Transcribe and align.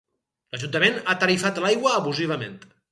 L'Ajuntament 0.55 0.97
ha 1.13 1.17
tarifat 1.25 1.63
l'aigua 1.67 1.97
abusivament. 2.03 2.61